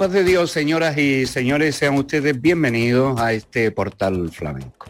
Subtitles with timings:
[0.00, 4.86] Paz de Dios, señoras y señores, sean ustedes bienvenidos a este portal flamenco.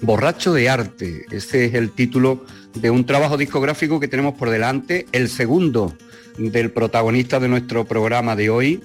[0.00, 2.42] Borracho de arte, este es el título
[2.72, 5.94] de un trabajo discográfico que tenemos por delante, el segundo
[6.38, 8.82] del protagonista de nuestro programa de hoy,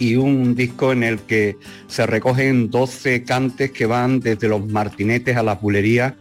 [0.00, 5.36] y un disco en el que se recogen 12 cantes que van desde los martinetes
[5.36, 6.14] a las bulerías,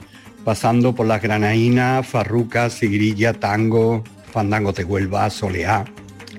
[0.44, 5.84] pasando por las granaínas, farrucas, sigrilla, tango, fandangos de Huelva, soleá.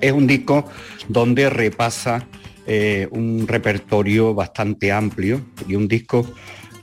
[0.03, 0.65] Es un disco
[1.07, 2.27] donde repasa
[2.67, 6.29] eh, un repertorio bastante amplio y un disco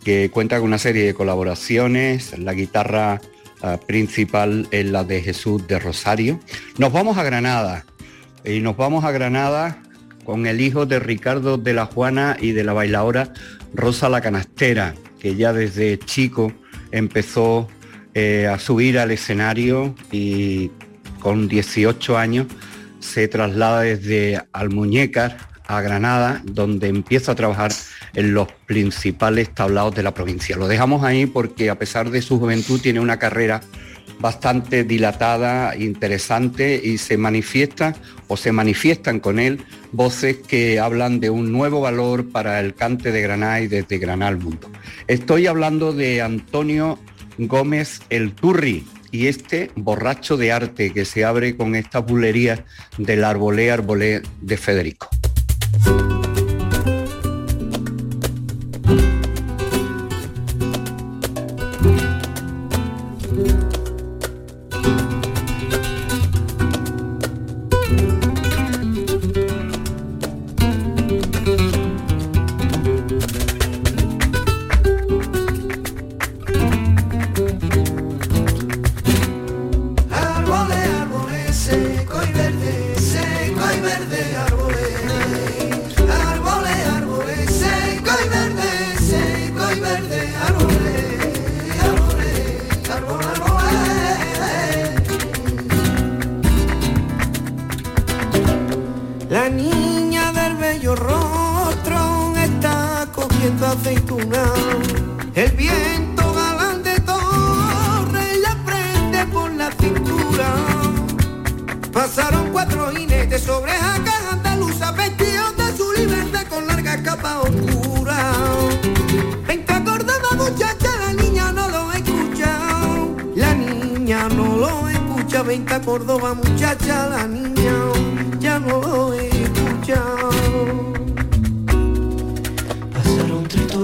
[0.02, 3.20] que cuenta con una serie de colaboraciones, la guitarra
[3.60, 6.40] ah, principal es la de Jesús de Rosario.
[6.78, 7.84] Nos vamos a Granada
[8.42, 9.82] y nos vamos a Granada
[10.24, 13.34] con el hijo de Ricardo de la Juana y de la bailadora
[13.74, 16.54] Rosa la Canastera, que ya desde chico
[16.90, 17.68] empezó
[18.14, 20.70] eh, a subir al escenario y
[21.20, 22.46] con 18 años
[23.00, 27.72] se traslada desde Almuñécar a Granada, donde empieza a trabajar
[28.14, 30.56] en los principales tablados de la provincia.
[30.56, 33.60] Lo dejamos ahí porque a pesar de su juventud tiene una carrera
[34.18, 37.94] bastante dilatada, interesante y se manifiesta
[38.28, 43.12] o se manifiestan con él voces que hablan de un nuevo valor para el cante
[43.12, 44.70] de Granada y desde Granada al mundo.
[45.06, 46.98] Estoy hablando de Antonio
[47.38, 52.64] Gómez El Turri, y este borracho de arte que se abre con esta bulería
[52.98, 55.08] del arbolé arbolé de Federico.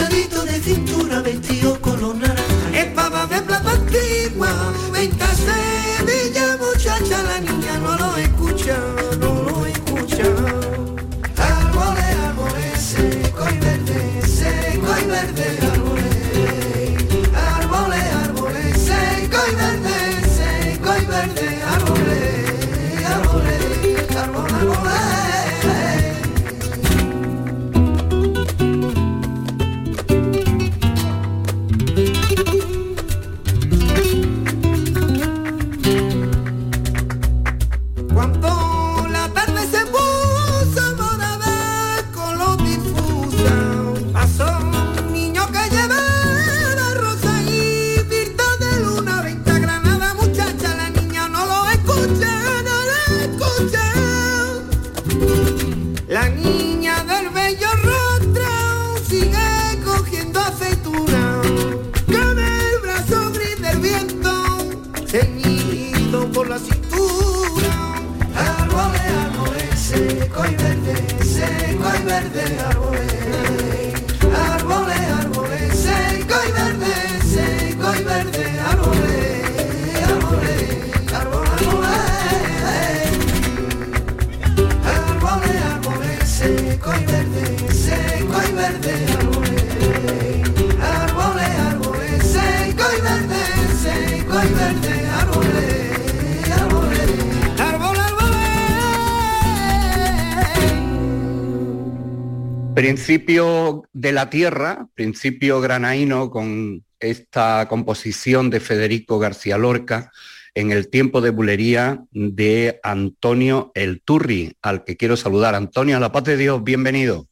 [102.81, 110.11] Principio de la tierra, principio granaíno con esta composición de Federico García Lorca
[110.55, 115.55] en el tiempo de bulería de Antonio El Turri, al que quiero saludar.
[115.55, 117.27] Antonio, a la paz de Dios, bienvenido.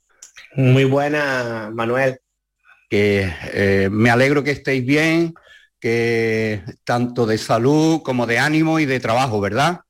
[0.54, 2.18] Muy buena, Manuel.
[2.90, 5.32] Que eh, me alegro que estéis bien,
[5.80, 9.80] que tanto de salud como de ánimo y de trabajo, ¿verdad?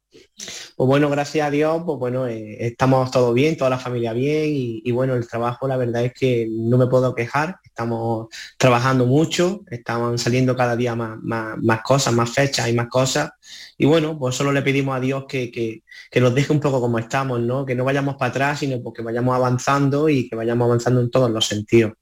[0.76, 4.44] Pues bueno, gracias a Dios, pues bueno, eh, estamos todos bien, toda la familia bien
[4.46, 9.62] y, bueno, el trabajo la verdad es que no me puedo quejar, estamos trabajando mucho,
[9.68, 13.30] estamos saliendo cada día más, más, cosas, más fechas y más cosas
[13.76, 16.80] y bueno, pues solo le pedimos a Dios que, que, que, nos deje un poco
[16.80, 17.66] como estamos, ¿no?
[17.66, 21.30] Que no vayamos para atrás, sino porque vayamos avanzando y que vayamos avanzando en todos
[21.30, 21.92] los sentidos.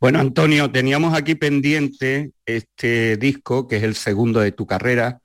[0.00, 5.20] Bueno, Antonio, teníamos aquí pendiente este disco, que es el segundo de tu carrera,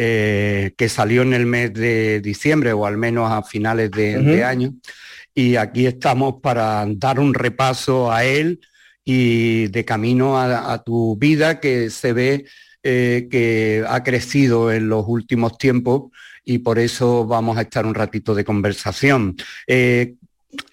[0.00, 4.74] eh, que salió en el mes de diciembre o al menos a finales de, año.
[5.34, 8.60] Y aquí estamos para dar un repaso a él
[9.04, 12.44] y de camino a, tu vida que se ve
[12.84, 16.12] eh, que ha crecido en los últimos tiempos
[16.44, 19.36] y por eso vamos a estar un ratito de conversación.
[19.66, 20.14] Eh,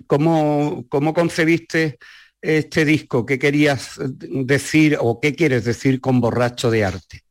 [0.05, 1.97] ¿cómo, ¿Cómo concebiste
[2.41, 3.25] este disco?
[3.25, 7.23] ¿Qué querías decir o qué quieres decir con Borracho de Arte?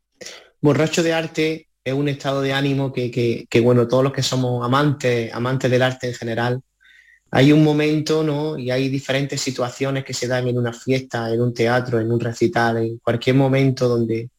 [0.61, 5.33] Borracho de Arte es un estado de ánimo que, bueno, todos los que somos amantes,
[5.35, 6.61] amantes del arte en general,
[7.31, 8.59] hay un momento, ¿no?
[8.59, 12.21] Y hay diferentes situaciones que se dan en una fiesta, en un teatro, en un
[12.21, 14.31] recital, en cualquier momento donde,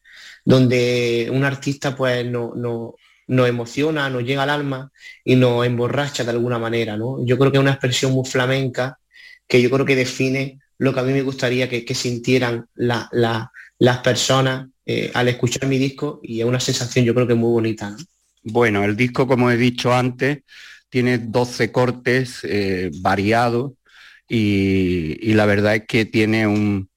[0.44, 2.94] donde un artista pues no, no,
[3.28, 4.90] nos emociona, nos llega al alma
[5.24, 7.24] y nos emborracha de alguna manera, ¿no?
[7.24, 8.98] Yo creo que es una expresión muy flamenca
[9.46, 14.68] que yo creo que define lo que a mí me gustaría que, sintieran las personas
[14.88, 17.96] eh, al escuchar mi disco y es una sensación yo creo que muy bonita.
[18.44, 20.44] Bueno, el disco, como he dicho antes,
[20.88, 23.72] tiene 12 cortes eh, variados
[24.28, 26.88] y, la verdad es que tiene un,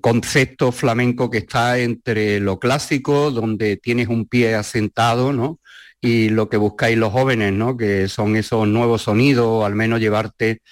[0.00, 5.58] concepto flamenco que está entre lo clásico, donde tienes un pie asentado, ¿no?
[6.00, 7.76] Y lo que buscáis los jóvenes, ¿no?
[7.76, 10.62] Que son esos nuevos sonidos, al menos llevarte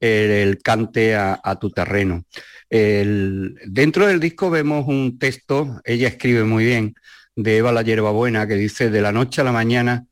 [0.00, 2.24] el, cante a, tu terreno
[2.70, 6.94] dentro del disco vemos un texto, ella escribe muy bien,
[7.34, 10.06] de Eva la Hierbabuena, que dice, de la noche a la mañana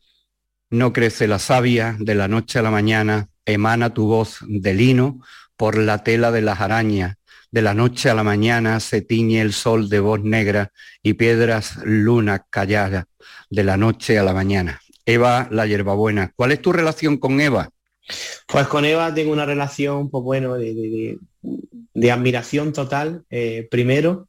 [0.71, 5.21] no crece la savia, de la noche a la mañana emana tu voz de lino
[5.57, 7.17] por la tela de las arañas,
[7.51, 10.73] de la noche a la mañana se tiñe el sol de voz negra
[11.03, 13.07] y piedras lunas calladas,
[13.51, 14.81] de la noche a la mañana.
[15.07, 17.71] Eva la Hierbabuena, ¿cuál es tu relación con Eva?
[18.47, 21.19] Pues con Eva tengo una relación, pues bueno, de,
[22.11, 24.29] admiración total, eh, primero,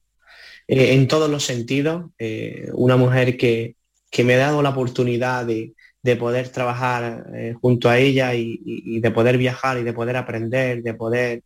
[0.67, 2.11] eh, en todos los sentidos.
[2.17, 3.75] Eh, una mujer que,
[4.23, 5.73] me ha dado la oportunidad de,
[6.17, 7.27] poder trabajar
[7.61, 11.43] junto a ella y, de poder viajar y de poder aprender, de poder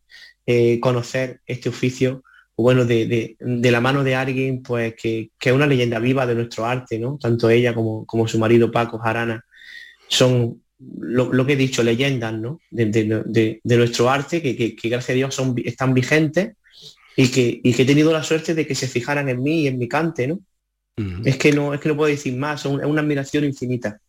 [0.80, 2.24] conocer este oficio,
[2.56, 6.36] pues bueno, de, la mano de alguien pues que, que, es una leyenda viva de
[6.36, 7.18] nuestro arte, ¿no?
[7.20, 9.44] Tanto ella como, como su marido Paco Jarana
[10.08, 10.63] son
[11.00, 12.60] lo, que he dicho, leyendas ¿no?
[12.72, 16.56] de, nuestro arte, que, gracias a Dios son, están vigentes
[17.16, 19.78] y que, que he tenido la suerte de que se fijaran en mí y en
[19.78, 20.28] mi cante.
[20.28, 20.40] ¿no?
[21.26, 24.00] Es que no es que no puedo decir más, es una admiración infinita.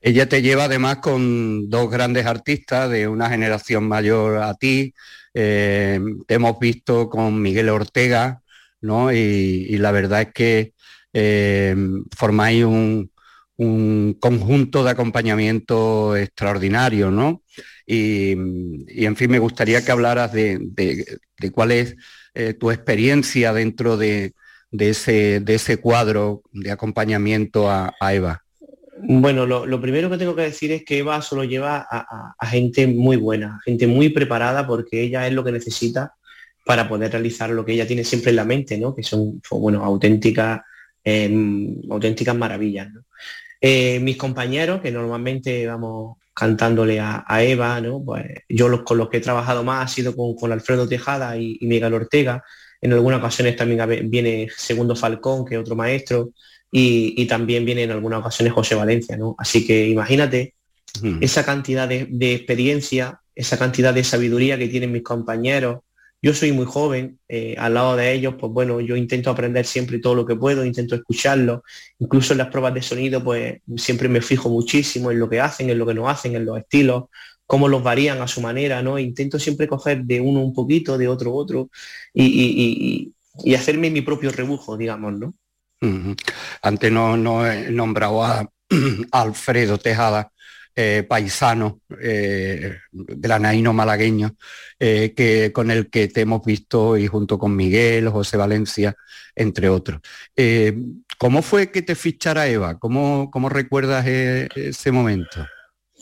[0.00, 4.94] Ella te lleva además con dos grandes artistas de una generación mayor a ti.
[5.34, 8.40] Eh, te hemos visto con Miguel Ortega,
[8.80, 9.12] ¿no?
[9.12, 10.72] Y, la verdad es que
[11.12, 11.76] eh,
[12.16, 13.10] formáis un,
[13.56, 17.42] un conjunto de acompañamiento extraordinario, ¿no?
[17.86, 21.18] Y, en fin, me gustaría que hablaras de,
[21.52, 21.96] cuál es
[22.34, 24.34] eh, tu experiencia dentro de,
[24.72, 28.42] ese, de ese cuadro de acompañamiento a, Eva.
[28.98, 33.16] Bueno, lo, primero que tengo que decir es que Eva solo lleva a, gente muy
[33.16, 36.14] buena, gente muy preparada porque ella es lo que necesita
[36.64, 38.94] para poder realizar lo que ella tiene siempre en la mente, ¿no?
[38.94, 40.62] Que son, bueno, auténticas,
[41.04, 42.88] em, auténticas maravillas.
[43.60, 48.02] Eh, mis compañeros, que normalmente vamos cantándole a, Eva, ¿no?
[48.04, 51.58] Pues yo los, con los que he trabajado más ha sido con, Alfredo Tejada y,
[51.62, 52.44] Miguel Ortega.
[52.82, 56.30] En algunas ocasiones también viene Segundo Falcón, que es otro maestro,
[56.70, 59.34] y, también viene en algunas ocasiones José Valencia, ¿no?
[59.38, 60.54] Así que imagínate
[61.20, 65.80] esa cantidad de, de, experiencia, esa cantidad de sabiduría que tienen mis compañeros,
[66.26, 70.00] yo soy muy joven, eh, al lado de ellos, pues bueno, yo intento aprender siempre
[70.00, 71.62] todo lo que puedo, intento escucharlo,
[72.00, 75.70] incluso en las pruebas de sonido, pues siempre me fijo muchísimo en lo que hacen,
[75.70, 77.04] en lo que no hacen, en los estilos,
[77.46, 78.98] cómo los varían a su manera, ¿no?
[78.98, 81.70] Intento siempre coger de uno un poquito, de otro otro,
[82.12, 83.12] y,
[83.54, 85.32] hacerme mi propio rebujo, digamos, ¿no?
[86.60, 88.50] Antes no, no he nombrado a
[89.12, 90.32] Alfredo Tejada,
[90.78, 94.36] eh, paisano eh, granaíno malagueño,
[94.78, 98.94] eh, que, con el que te hemos visto y junto con Miguel, José Valencia,
[99.34, 100.00] entre otros.
[101.16, 102.78] ¿Cómo fue que te fichara Eva?
[102.78, 105.46] ¿Cómo, cómo recuerdas ese momento?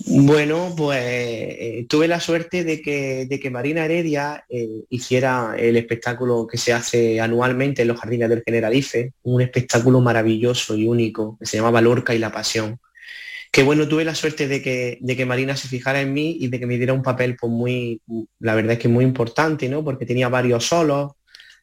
[0.06, 4.44] Bueno, pues tuve la suerte de que, de que Marina Heredia
[4.88, 10.76] hiciera el espectáculo que se hace anualmente en los jardines del Generalife, un espectáculo maravilloso
[10.76, 12.80] y único que se llamaba Lorca y la Pasión
[13.54, 16.48] que bueno, tuve la suerte de que, de que Marina se fijara en mí y
[16.48, 18.02] de que me diera un papel pues muy,
[18.40, 19.84] la verdad es que muy importante, ¿no?
[19.84, 21.12] Porque tenía varios solos,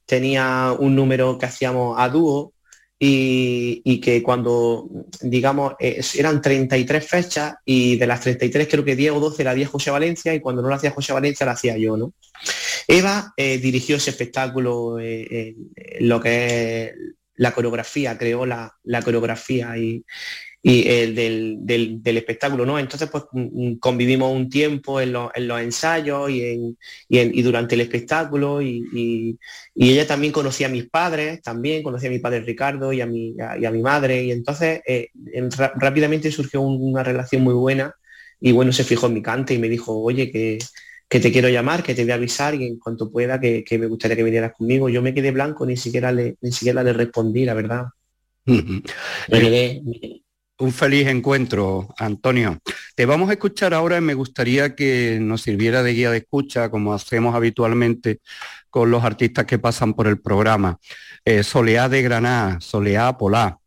[0.06, 2.54] tenía un número que hacíamos a dúo
[2.98, 4.88] y, que cuando,
[5.20, 9.68] digamos, eran 33 fechas y de las 33 creo que 10 o 12 la hacía
[9.68, 12.14] José Valencia y cuando no lo hacía José Valencia la hacía yo, ¿no?
[12.88, 15.58] Eva eh, dirigió ese espectáculo, eh,
[16.00, 16.94] lo que es
[17.36, 20.06] la coreografía, creó la, la coreografía y,
[20.64, 22.78] y el del, espectáculo, ¿no?
[22.78, 26.78] Entonces, pues mm, mm, convivimos un tiempo en, los ensayos y,
[27.10, 29.40] y, durante el espectáculo y,
[29.76, 33.36] ella también conocía a mis padres, también conocía a mi padre Ricardo y a mi,
[33.40, 35.10] a, mi madre y entonces eh,
[35.76, 37.96] rápidamente surgió una relación muy buena
[38.40, 40.60] y bueno, se fijó en mi cante y me dijo, oye, que,
[41.08, 44.16] te quiero llamar, que te voy a avisar y en cuanto pueda que, me gustaría
[44.16, 44.90] que vinieras conmigo.
[44.90, 47.86] Yo me quedé blanco, ni siquiera le, ni siquiera le respondí, la verdad.
[48.46, 48.84] me
[49.30, 49.82] quedé,
[50.62, 52.60] un feliz encuentro, Antonio.
[52.96, 56.70] Te vamos a escuchar ahora y me gustaría que nos sirviera de guía de escucha,
[56.70, 58.20] como hacemos habitualmente
[58.70, 60.80] con los artistas que pasan por el programa.
[61.26, 63.58] Eh, Soleá de Granada, Soleá Polá.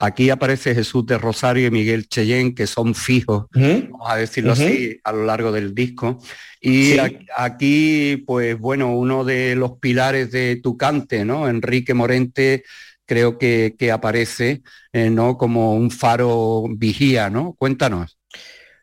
[0.00, 4.98] Aquí aparece Jesús de Rosario y Miguel Cheyén, que son fijos, vamos a decirlo así,
[5.04, 6.18] a lo largo del disco.
[6.60, 6.96] Y
[7.36, 11.48] aquí, pues bueno, uno de los pilares de tu cante, ¿no?
[11.48, 12.64] Enrique Morente
[13.06, 15.36] creo que, aparece eh, ¿no?
[15.36, 17.54] como un faro vigía, ¿no?
[17.54, 18.18] Cuéntanos.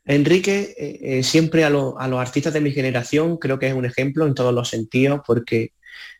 [0.05, 4.25] Enrique, eh, eh, siempre a, los artistas de mi generación creo que es un ejemplo
[4.25, 5.73] en todos los sentidos porque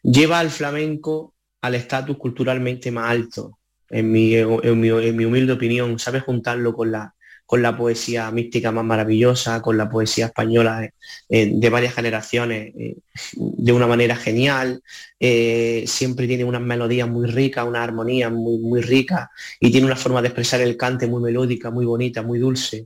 [0.04, 6.20] lleva al flamenco al estatus culturalmente más alto, en mi, en mi humilde opinión, sabe
[6.22, 7.16] juntarlo con la,
[7.50, 10.88] con la poesía mística más maravillosa, con la poesía española
[11.30, 12.98] eh, de varias generaciones eh,
[13.34, 14.84] de una manera genial.
[15.20, 19.96] Eh, siempre tiene unas melodías muy ricas, una armonía muy, muy rica y tiene una
[19.96, 22.86] forma de expresar el cante muy melódica, muy bonita, muy dulce.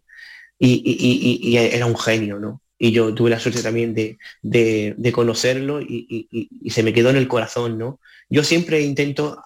[0.57, 2.61] Y, era un genio, ¿no?
[2.77, 7.77] Y yo tuve la suerte también de, conocerlo y, se me quedó en el corazón,
[7.77, 7.99] ¿no?
[8.29, 9.43] Yo siempre intento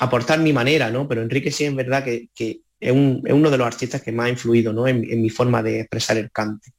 [0.00, 1.06] aportar mi manera, ¿no?
[1.06, 4.86] Pero Enrique sí es verdad que, es, uno de los artistas que más ha influido
[4.86, 6.72] en, mi forma de expresar el cante.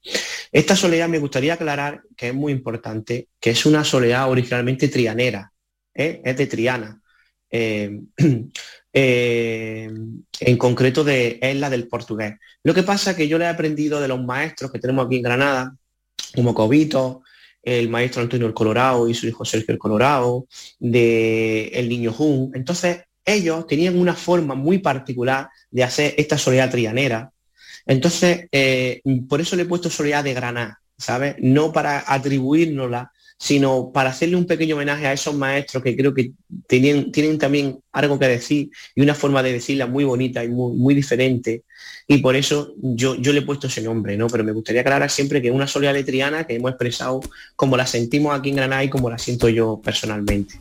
[0.52, 5.52] Esta soledad me gustaría aclarar que es muy importante, que es una soledad originalmente trianera,
[5.96, 6.22] ¿eh?
[6.24, 7.02] es de Triana.
[7.50, 8.02] Eh,
[8.94, 9.90] eh,
[10.40, 12.36] en concreto de, es la del portugués.
[12.64, 15.18] Lo que pasa es que yo le he aprendido de los maestros que tenemos aquí
[15.18, 15.76] en Granada,
[16.36, 17.24] como Cobito,
[17.64, 20.46] el maestro Antonio el Colorado y su hijo Sergio el Colorado,
[20.78, 22.52] de El Niño Jun.
[22.54, 27.32] Entonces, ellos tenían una forma muy particular de hacer esta soledad trianera.
[27.86, 31.36] Entonces, eh, por eso le he puesto soledad de Granada, ¿sabes?
[31.40, 36.32] No para atribuírnosla, sino para hacerle un pequeño homenaje a esos maestros que creo que
[36.68, 40.76] tienen, tienen también algo que decir y una forma de decirla muy bonita y muy,
[40.78, 41.64] muy diferente.
[42.08, 44.28] Y por eso yo, yo le he puesto ese nombre, ¿no?
[44.28, 47.20] Pero me gustaría aclarar siempre que una soledad triana que hemos expresado
[47.56, 50.56] como la sentimos aquí en Granada y como la siento yo personalmente.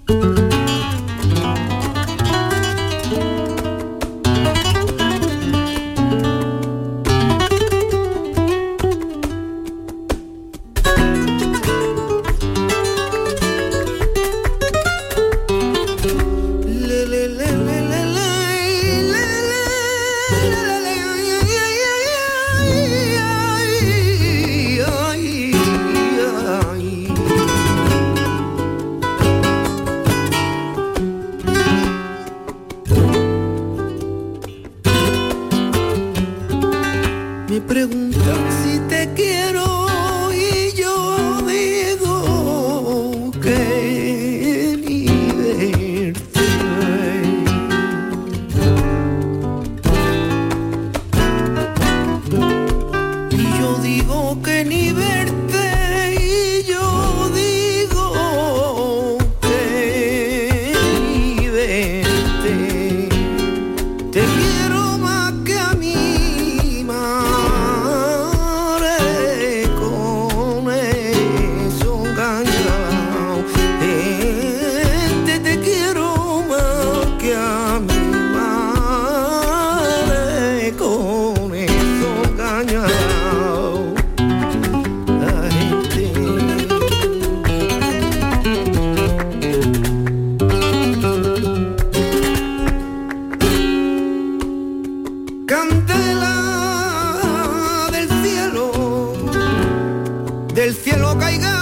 [100.64, 101.53] Del cielo caiga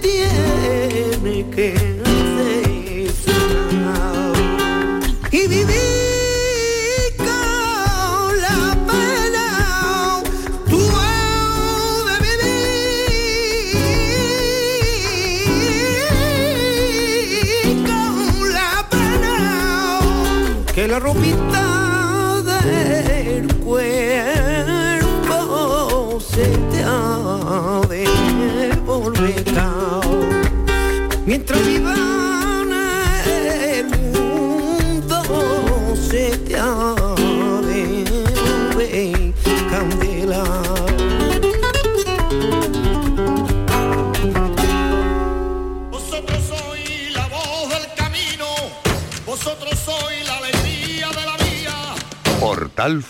[0.00, 1.79] tiene que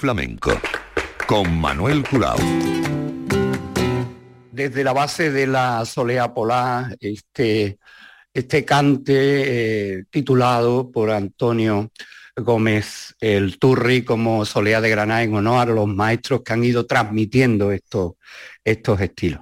[0.01, 0.59] Flamenco
[1.27, 2.39] con Manuel Curao.
[4.51, 7.79] Desde la base de la Solea Polar, este,
[8.33, 9.15] este cante
[9.99, 11.91] eh, titulado por Antonio
[12.37, 16.87] Gómez el Turri como Solea de Granada en honor a los maestros que han ido
[16.87, 18.13] transmitiendo estos,
[18.65, 19.41] estos estilos.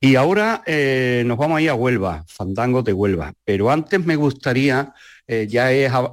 [0.00, 4.16] Y ahora eh, nos vamos a ir a Huelva, Fandangos de Huelva, pero antes me
[4.16, 4.92] gustaría
[5.26, 5.68] eh, ya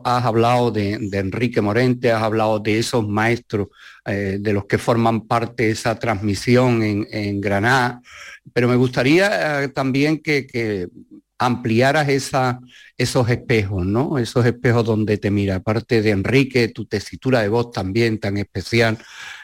[0.06, 3.68] has hablado de, Enrique Morente, has hablado de esos maestros
[4.06, 8.02] de los que forman parte de esa transmisión en, Granada,
[8.52, 10.88] pero me gustaría también que,
[11.42, 14.18] ampliaras esos espejos, ¿no?
[14.18, 18.98] Esos espejos donde te mira, aparte de Enrique, tu tesitura de voz también tan especial,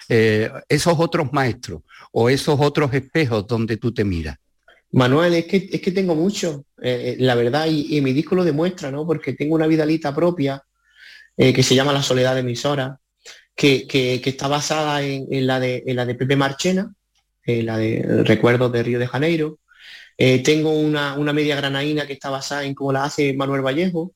[0.07, 1.81] esos otros maestros
[2.11, 4.37] o esos otros espejos donde tú te miras.
[4.91, 8.43] Manuel, es que, es que tengo mucho, eh, eh, la verdad, y, mi disco lo
[8.43, 9.05] demuestra, ¿no?
[9.05, 10.63] Porque tengo una vidalita propia
[11.35, 12.99] eh, que se llama La Soledad de Emisora,
[13.53, 16.93] que, que, está basada en, la de, la de Pepe Marchena,
[17.45, 19.59] la de Recuerdos de Río de Janeiro.
[20.17, 24.13] Tengo una, una, media granaína que está basada en cómo la hace Manuel Vallejo.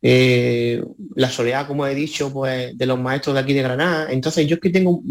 [0.00, 0.82] Eh,
[1.16, 4.10] la soledad, como he dicho, pues de los maestros de aquí de Granada.
[4.10, 5.02] Entonces yo es que tengo,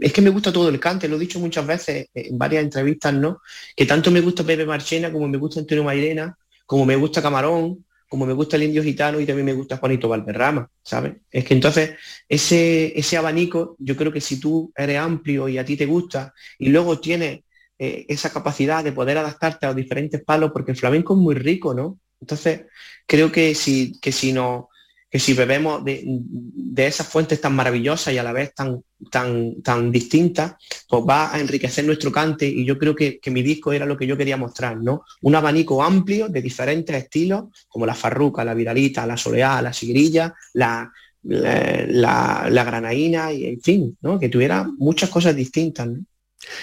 [0.00, 3.14] es que me gusta todo el cante, lo he dicho muchas veces en varias entrevistas,
[3.14, 3.40] ¿no?
[3.76, 7.84] Que tanto me gusta Pepe Marchena, como me gusta Antonio Mairena, como me gusta Camarón,
[8.08, 11.14] como me gusta el indio gitano y también me gusta Juanito Valderrama, ¿sabes?
[11.30, 11.92] Es que entonces
[12.28, 16.34] ese, ese abanico, yo creo que si tú eres amplio y a ti te gusta
[16.58, 17.40] y luego tienes
[17.82, 21.34] eh, esa capacidad de poder adaptarte a los diferentes palos, porque el flamenco es muy
[21.34, 21.98] rico, ¿no?
[22.20, 22.66] Entonces,
[23.06, 24.68] creo que si, que si, no,
[25.08, 26.04] que si bebemos de,
[26.76, 31.40] esas fuentes tan maravillosas y a la vez tan, tan, tan distintas, pues va a
[31.40, 34.76] enriquecer nuestro cante y yo creo que, mi disco era lo que yo quería mostrar,
[34.76, 35.04] ¿no?
[35.22, 40.34] Un abanico amplio de diferentes estilos, como la farruca, la viralita, la soleá, la sigrilla,
[40.52, 44.20] la, la, la, granaína y en fin, ¿no?
[44.20, 45.88] Que tuviera muchas cosas distintas,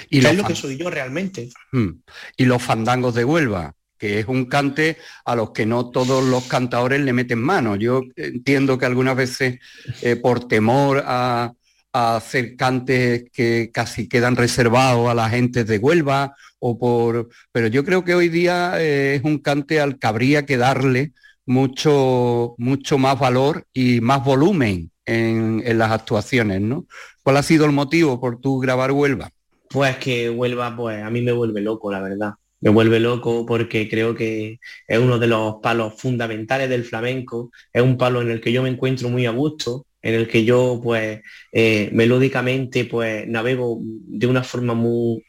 [0.09, 1.49] Y es lo que soy yo realmente.
[1.71, 2.01] Hmm.
[2.35, 6.45] Y los fandangos de Huelva, que es un cante a los que no todos los
[6.45, 7.75] cantadores le meten mano.
[7.75, 9.59] Yo entiendo que algunas veces
[10.01, 11.53] eh, por temor a,
[11.93, 17.29] hacer cantes que casi quedan reservados a la gente de Huelva o por...
[17.51, 21.13] Pero yo creo que hoy día eh, es un cante al que habría que darle
[21.47, 26.85] mucho, mucho más valor y más volumen en, en, las actuaciones, ¿no?
[27.23, 29.31] ¿Cuál ha sido el motivo por tu grabar Huelva?
[29.69, 32.33] Pues que Huelva, pues a mí me vuelve loco, la verdad.
[32.59, 37.83] Me vuelve loco porque creo que es uno de los palos fundamentales del flamenco, es
[37.83, 40.79] un palo en el que yo me encuentro muy a gusto, en el que yo
[40.83, 45.23] pues eh, melódicamente pues navego de una forma muy,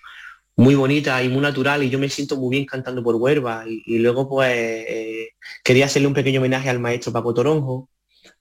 [0.57, 3.99] muy bonita y muy natural y yo me siento muy bien cantando por Huelva y,
[3.99, 5.29] luego pues eh,
[5.65, 7.89] quería hacerle un pequeño homenaje al maestro Paco Toronjo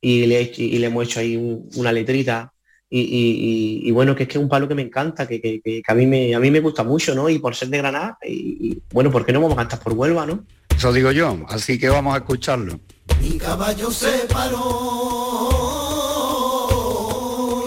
[0.02, 1.38] y le, y le hemos hecho ahí
[1.76, 2.54] una letrita
[2.90, 6.34] y, bueno, que es que es un palo que me encanta, que, a, mí me,
[6.36, 7.30] a mí me gusta mucho, ¿no?
[7.30, 10.26] Y por ser de Granada, y, bueno, ¿por qué no vamos a cantar por Huelva,
[10.26, 10.44] no?
[10.76, 12.80] Eso digo yo, así que vamos a escucharlo.
[13.22, 14.60] Mi caballo se paró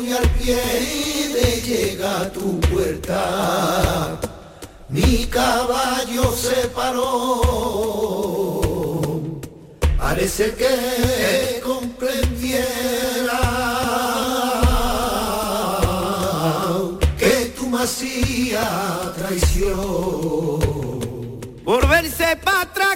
[0.03, 0.57] y al pie
[1.35, 4.21] de llega a tu puerta.
[4.89, 7.41] Mi caballo se paró,
[9.99, 13.60] parece que comprendiera
[19.31, 20.59] traición.
[21.65, 22.90] Por verse para atrás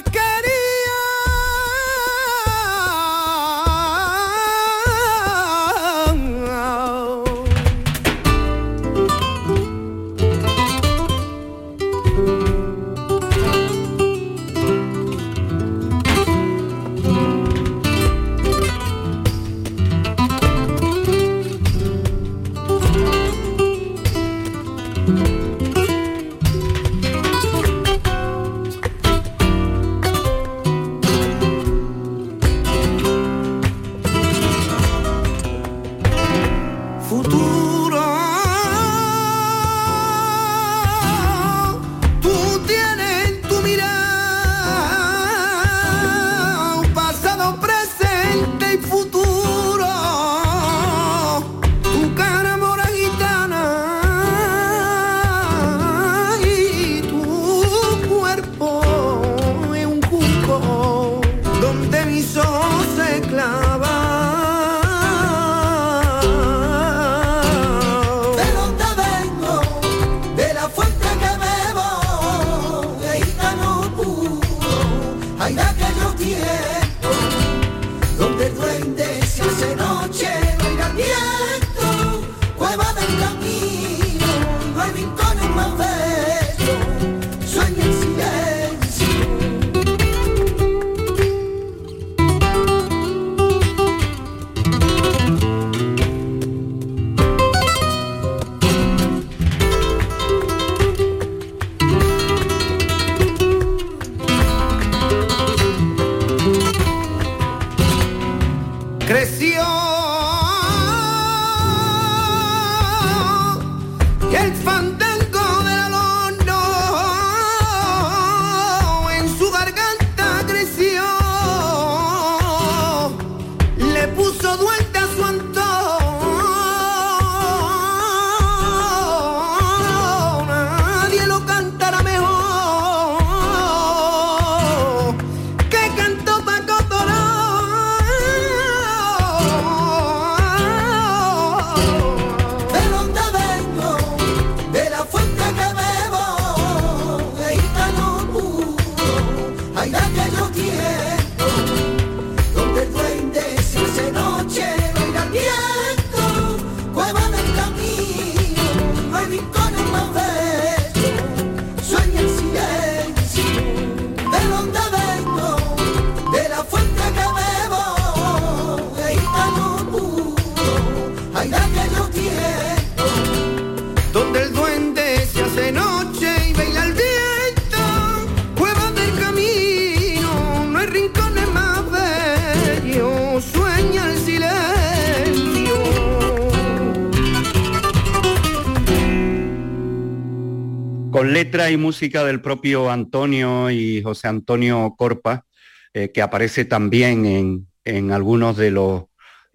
[191.35, 195.45] letra y música del propio Antonio y José Antonio Corpa,
[195.93, 199.07] eh, que aparece también en, en algunos de los,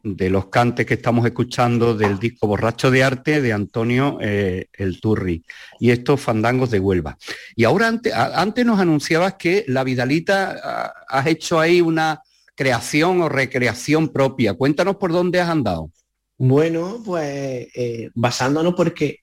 [0.04, 5.00] de los cantes que estamos escuchando del disco Borracho de Arte de Antonio eh, El
[5.00, 5.46] Turri
[5.80, 7.18] y estos fandangos de Huelva.
[7.56, 12.22] Y ahora antes, antes nos anunciabas que la Vidalita has hecho ahí una
[12.56, 14.54] creación o recreación propia.
[14.54, 15.92] Cuéntanos por dónde has andado.
[16.38, 19.20] Bueno, pues eh, basándonos porque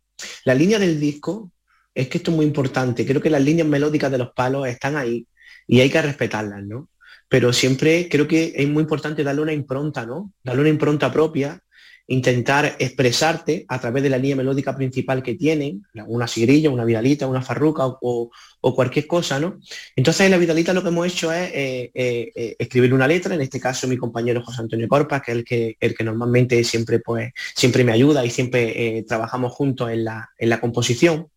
[0.47, 1.51] la línea del disco
[1.97, 3.05] es que esto es muy importante.
[3.05, 5.27] Creo que las líneas melódicas de los palos están ahí
[5.67, 6.89] y hay que respetarlas, ¿no?
[7.29, 10.33] pero siempre creo que es muy importante darle una impronta, ¿no?
[10.45, 11.61] Darle una impronta propia
[12.09, 17.27] intentar expresarte a través de la línea melódica principal que tienen, una sigrilla, una vidalita,
[17.27, 18.31] una farruca o,
[18.61, 19.59] cualquier cosa, ¿no?
[19.95, 23.35] Entonces en la vidalita lo que hemos hecho es eh, eh, eh, escribir una letra,
[23.35, 26.63] en este caso mi compañero José Antonio Corpa, que es el que, el que normalmente
[26.65, 31.29] siempre, pues, siempre me ayuda y siempre trabajamos juntos en la, en la composición.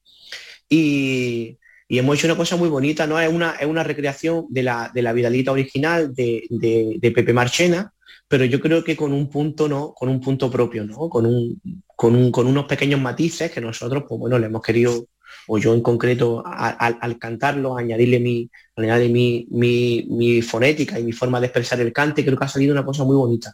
[0.69, 1.57] Y,
[1.89, 3.19] hemos hecho una cosa muy bonita, ¿no?
[3.19, 7.91] Es una, es una recreación de la, de la Vidalita original de, de Pepe Marchena,
[8.29, 9.91] pero yo creo que con un punto, ¿no?
[9.93, 11.09] Con un punto propio, ¿no?
[11.09, 11.59] Con, un,
[11.95, 15.07] con, unos pequeños matices que nosotros, pues bueno, le hemos querido,
[15.47, 21.11] o yo en concreto, al cantarlo, añadirle mi, añadirle mi, mi, mi, fonética y mi
[21.11, 23.51] forma de expresar el cante, creo que ha salido una cosa muy bonita.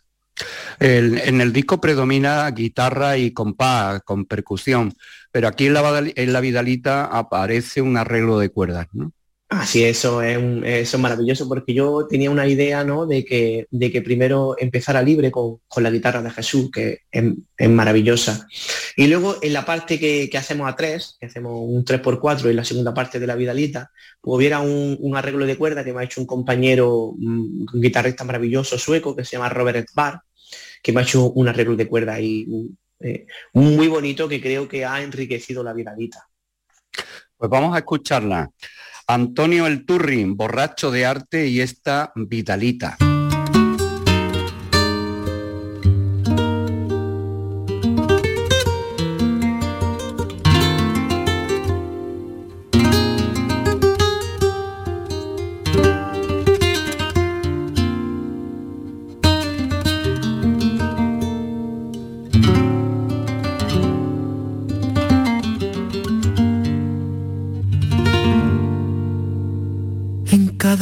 [0.80, 4.94] En el disco predomina guitarra y compás, con percusión,
[5.32, 9.12] pero aquí en la, en Vidalita aparece un arreglo de cuerdas, ¿no?
[9.48, 13.06] Así, eso es, eso es maravilloso porque yo tenía una idea ¿no?
[13.06, 18.48] de, que, de que primero empezara libre con, la guitarra de Jesús, que es, maravillosa.
[18.98, 22.66] Y luego en la parte que, hacemos a tres, que hacemos un 3x4 y la
[22.66, 26.22] segunda parte de la Vidalita, pues hubiera un, arreglo de cuerda que me ha hecho
[26.22, 30.22] un compañero, un guitarrista maravilloso sueco que se llama Robert Bar,
[30.86, 32.46] que me ha hecho un arreglo de cuerda y
[33.00, 36.28] eh, muy bonito que creo que ha enriquecido la Vidalita.
[37.36, 38.52] Pues vamos a escucharla.
[39.08, 42.98] Antonio El Turrin, borracho de arte y esta Vitalita.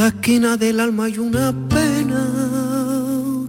[0.01, 2.27] Esquina del alma hay una pena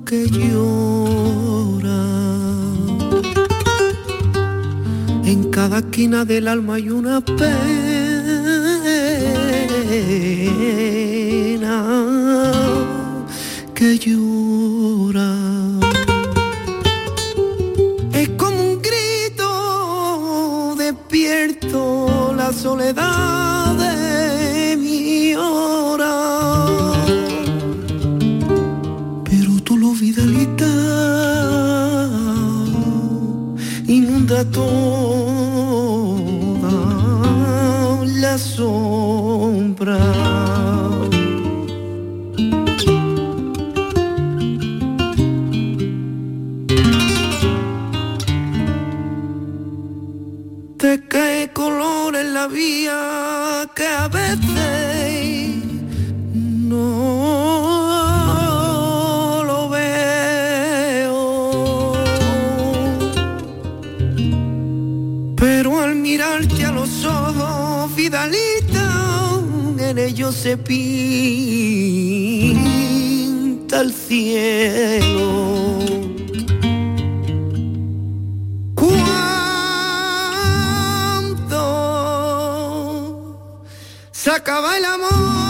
[0.04, 2.04] que llora.
[5.24, 7.44] En cada esquina del alma hay una pena
[13.74, 15.35] que llora.
[18.12, 23.54] Es como un grito despierto la soledad
[34.42, 34.75] toda
[38.05, 39.99] la sombra.
[50.79, 54.34] Te cae color en la vía que a veces
[70.35, 70.75] se pinta
[73.81, 75.31] el cielo.
[78.75, 78.97] Cuando
[84.11, 85.43] se acaba el amor.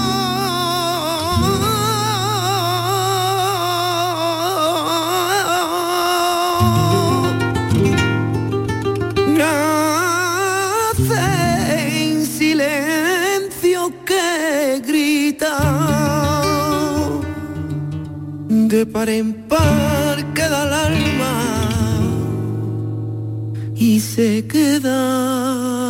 [18.74, 21.34] De par en par queda el alma.
[23.76, 25.83] Y se queda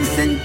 [0.00, 0.39] quedan sentidos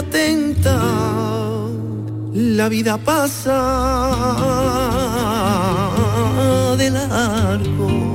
[0.00, 0.80] atenta.
[2.32, 3.56] La vida pasa
[6.78, 8.14] de largo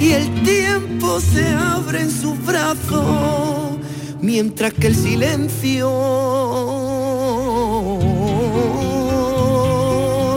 [0.00, 3.76] y el tiempo se abre en sus brazos
[4.20, 5.90] mientras que el silencio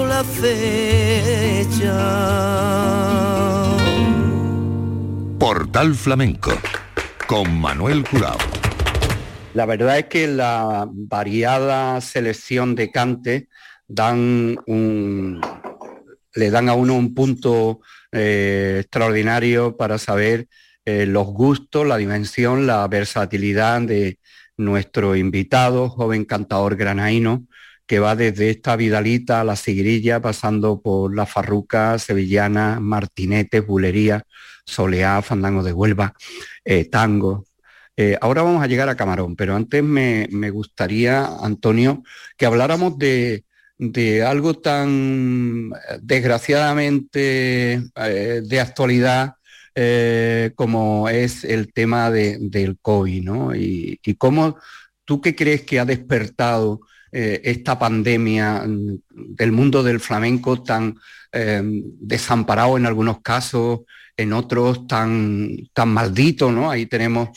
[0.08, 1.96] la fecha.
[5.40, 6.52] Portal Flamenco
[7.28, 8.55] con Manuel Curao.
[9.56, 12.92] La verdad es que la variada selección de
[14.68, 15.40] un,
[16.34, 17.80] le dan a uno un punto
[18.12, 20.50] eh, extraordinario para saber
[20.84, 24.20] eh, los gustos, la dimensión, la versatilidad de
[24.58, 27.48] nuestro invitado, joven cantador granaíno,
[27.88, 34.22] que va desde esta Vidalita a la Sigrilla, pasando por la Farruca, Sevillana, Martinete, Bulería,
[34.66, 36.14] Soleá, Fandango de Huelva,
[36.66, 37.46] eh, Tango.
[37.98, 42.04] Eh, ahora vamos a llegar a Camarón, pero antes me, gustaría, Antonio,
[42.38, 43.44] que habláramos de,
[44.26, 47.82] algo tan desgraciadamente
[48.44, 49.36] de actualidad
[50.56, 53.56] como es el tema del COVID, ¿no?
[53.56, 54.58] Y, y, cómo
[55.06, 56.82] tú qué crees que ha despertado
[57.18, 60.98] eh, esta pandemia mm, del mundo del flamenco tan
[61.32, 63.82] eh, desamparado en algunos casos,
[64.18, 66.70] en otros tan, tan maldito, ¿no?
[66.70, 67.30] Ahí tenemos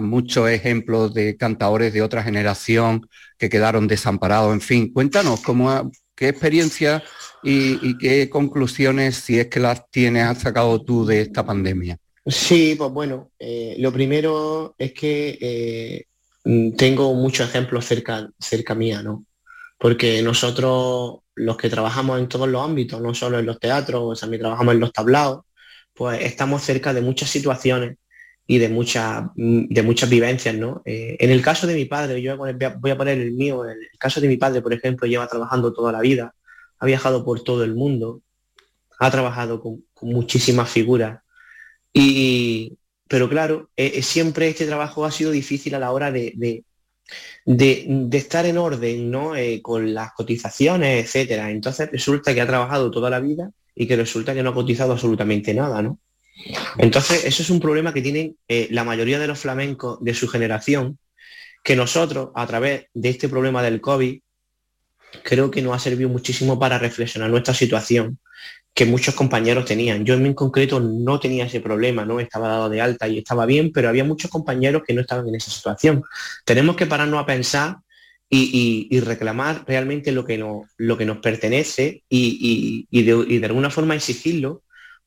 [0.00, 4.52] muchos ejemplos de cantadores de otra generación que quedaron desamparados.
[4.52, 7.02] En fin, cuéntanos cómo, qué experiencia
[7.42, 11.98] y, qué conclusiones, si es que las tienes, has sacado tú de esta pandemia.
[12.26, 16.06] Sí, pues bueno, eh, lo primero es que
[16.44, 19.24] Mm, tengo muchos ejemplos cerca, cerca mía, ¿no?
[19.78, 24.42] Porque nosotros, los que trabajamos en todos los ámbitos, no solo en los teatros, también
[24.42, 25.44] trabajamos en los tablados,
[25.94, 27.96] pues estamos cerca de muchas situaciones
[28.46, 30.82] y de, muchas de muchas vivencias, ¿no?
[30.84, 33.98] Eh, en el caso de mi padre, yo voy a, poner, el mío, en el
[33.98, 36.34] caso de mi padre, por ejemplo, lleva trabajando toda la vida,
[36.78, 38.20] ha viajado por todo el mundo,
[38.98, 41.24] ha trabajado con, con muchísimas figuras
[41.94, 42.76] y,
[43.08, 46.34] pero claro, eh, eh, siempre este trabajo ha sido difícil a la hora de,
[47.44, 49.36] de, estar en orden, ¿no?
[49.36, 51.50] Eh, con las cotizaciones, etcétera.
[51.50, 54.92] Entonces resulta que ha trabajado toda la vida y que resulta que no ha cotizado
[54.92, 55.98] absolutamente nada, ¿no?
[56.78, 60.98] Entonces, eso es un problema que tienen la mayoría de los flamencos de su generación,
[61.62, 64.20] que nosotros, a través de este problema del COVID,
[65.22, 68.18] creo que nos ha servido muchísimo para reflexionar nuestra situación
[68.74, 70.04] que muchos compañeros tenían.
[70.04, 73.70] Yo en concreto no tenía ese problema, no estaba dado de alta y estaba bien,
[73.72, 76.02] pero había muchos compañeros que no estaban en esa situación.
[76.44, 77.76] Tenemos que pararnos a pensar
[78.28, 80.44] y, reclamar realmente lo que,
[80.76, 84.63] lo que nos pertenece y, de, alguna forma exigirlo,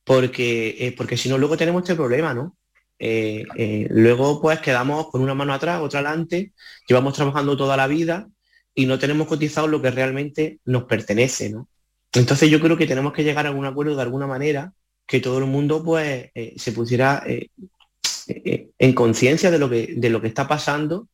[0.08, 2.56] porque, eh, porque si no luego tenemos este problema, ¿no?
[2.98, 6.52] Eh, eh, luego pues quedamos con una mano atrás, otra adelante,
[6.88, 8.26] llevamos trabajando toda la vida
[8.74, 11.68] y no tenemos cotizado lo que realmente nos pertenece, ¿no?
[12.14, 14.72] Entonces yo creo que tenemos que llegar a un acuerdo de alguna manera
[15.06, 20.28] que todo el mundo pues se pusiera en conciencia de, lo que, de lo que
[20.28, 21.08] está pasando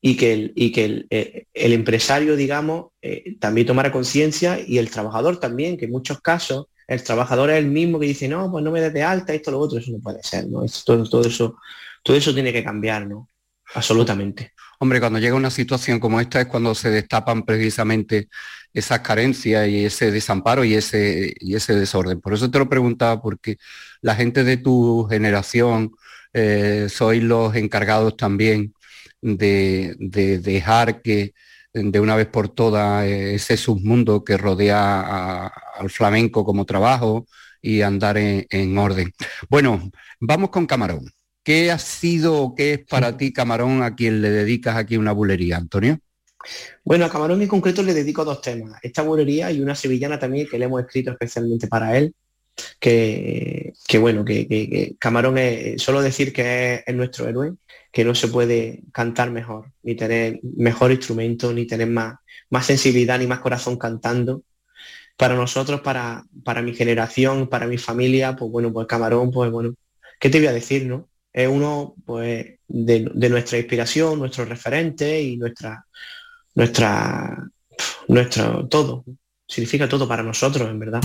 [0.00, 2.92] y que el, y que el, empresario, digamos,
[3.40, 7.66] también tomara conciencia y el trabajador también, que en muchos casos el trabajador es el
[7.66, 10.00] mismo que dice, no, pues no me des de alta, esto, lo otro, eso no
[10.00, 10.64] puede ser, ¿no?
[10.84, 11.56] todo, todo, eso,
[12.02, 13.28] todo eso tiene que cambiar, ¿no?
[13.74, 14.54] Absolutamente.
[14.80, 18.28] Hombre, cuando llega una situación como esta es cuando se destapan precisamente
[18.72, 22.20] esas carencias y ese desamparo y ese, y ese desorden.
[22.20, 23.58] Por eso te lo preguntaba, porque
[24.00, 25.92] la gente de tu generación
[26.32, 28.72] eh, sois los encargados también
[29.20, 31.34] de, dejar que
[31.72, 37.26] de una vez por todas eh, ese submundo que rodea al flamenco como trabajo
[37.60, 39.12] y andar en orden.
[39.48, 39.90] Bueno,
[40.20, 41.10] vamos con Camarón.
[41.48, 45.12] ¿Qué ha sido o qué es para ti Camarón a quien le dedicas aquí una
[45.12, 45.98] bulería, Antonio?
[46.84, 48.78] Bueno, a Camarón en concreto le dedico dos temas.
[48.82, 52.14] Esta bulería y una sevillana también que le hemos escrito especialmente para él.
[52.78, 57.54] Que, bueno, que, Camarón es solo decir que es, nuestro héroe,
[57.98, 62.14] que no se puede cantar mejor, ni tener mejor instrumento, ni tener más,
[62.48, 64.44] más sensibilidad, ni más corazón cantando.
[65.16, 69.74] Para nosotros, para, para mi generación, para mi familia, pues bueno, pues Camarón, pues bueno,
[70.20, 71.08] ¿qué te voy a decir, no?
[71.32, 75.84] es uno pues, de, nuestra inspiración, nuestro referente y nuestra,
[76.54, 77.50] nuestra,
[78.06, 79.04] nuestro todo.
[79.44, 81.00] Significa todo para nosotros, en verdad.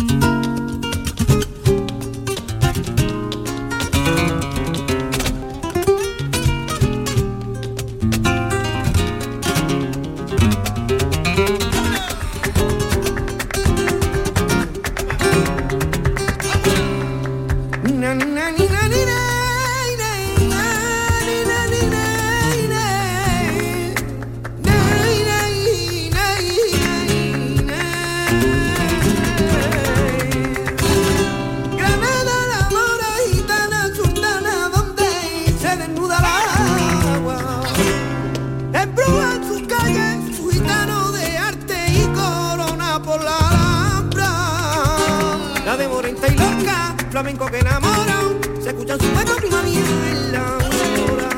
[47.23, 48.19] Flamenco que enamora,
[48.61, 49.79] se escucha su buena primavera
[50.11, 51.29] en la hora.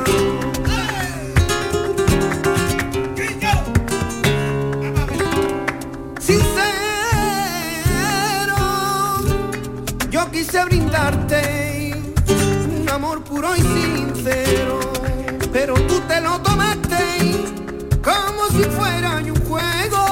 [6.19, 6.55] Sincero,
[10.09, 11.93] yo quise brindarte
[12.79, 14.79] un amor puro y sincero,
[15.53, 17.45] pero tú te lo tomaste
[18.03, 20.03] como si fuera un juego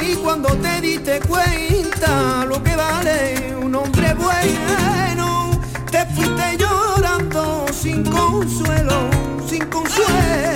[0.00, 3.41] y cuando te diste cuenta lo que vale
[5.90, 9.10] te fuiste llorando sin consuelo,
[9.48, 10.51] sin consuelo.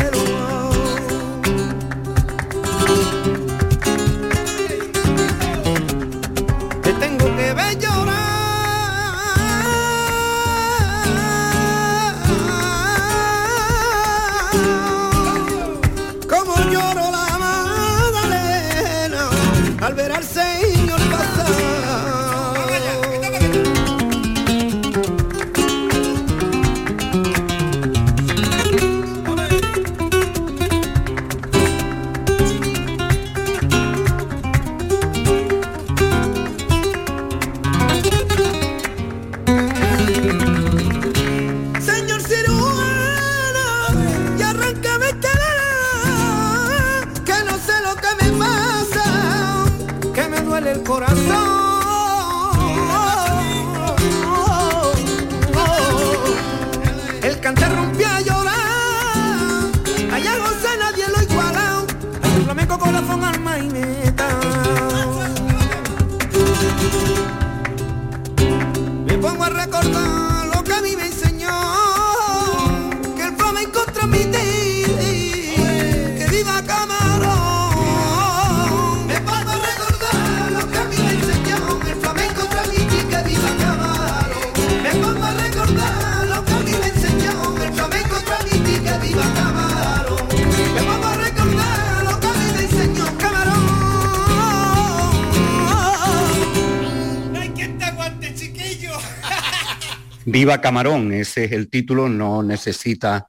[100.37, 103.27] Viva Camarón, ese es el título, no necesita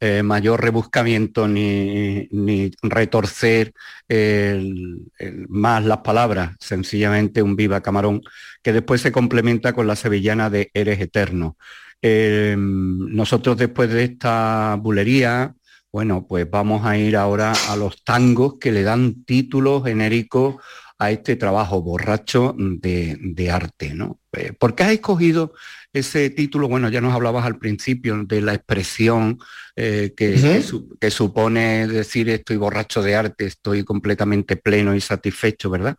[0.00, 3.72] eh, mayor rebuscamiento ni, ni retorcer
[5.48, 8.22] más las palabras, sencillamente un Viva Camarón,
[8.60, 11.56] que después se complementa con la sevillana de Eres Eterno.
[12.02, 15.54] Eh, nosotros después de esta bulería,
[15.92, 20.60] bueno, pues vamos a ir ahora a los tangos que le dan título genérico
[20.98, 24.20] a este trabajo borracho de, de arte, ¿no?
[24.32, 25.52] Eh, ¿Por qué has escogido
[25.92, 26.68] ese título?
[26.68, 29.38] Bueno, ya nos hablabas al principio de la expresión
[29.76, 35.00] eh, que, que su- que supone decir estoy borracho de arte, estoy completamente pleno y
[35.00, 35.96] satisfecho, ¿verdad?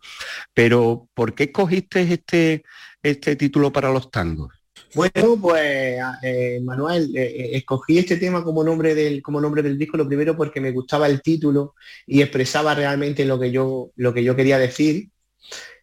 [0.54, 2.64] Pero ¿por qué escogiste este,
[3.04, 4.59] este título para los tangos?
[4.96, 5.62] Bueno, pues
[6.24, 10.08] eh, Manuel, eh, eh, escogí este tema como nombre del como nombre del disco, lo
[10.08, 11.76] primero porque me gustaba el título
[12.08, 15.10] y expresaba realmente lo que yo lo que yo quería decir.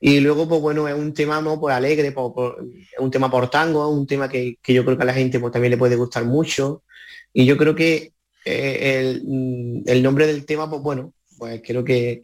[0.00, 1.60] Y luego, pues bueno, es un tema ¿no?
[1.60, 2.58] pues alegre, por-
[2.92, 5.40] es un tema por tango, un tema que, que yo creo que a la gente
[5.40, 6.84] pues, también le puede gustar mucho.
[7.32, 8.12] Y yo creo que
[8.44, 12.22] el, el nombre del tema, pues bueno, pues creo que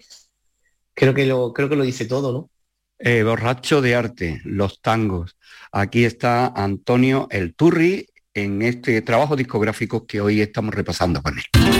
[0.94, 2.51] creo que lo creo que lo dice todo, ¿no?
[2.98, 5.36] Eh, borracho de arte, los tangos.
[5.72, 11.71] Aquí está Antonio El Turri en este trabajo discográfico que hoy estamos repasando con él.